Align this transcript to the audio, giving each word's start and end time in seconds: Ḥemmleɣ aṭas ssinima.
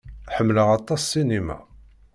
Ḥemmleɣ 0.35 0.67
aṭas 0.77 1.01
ssinima. 1.03 1.57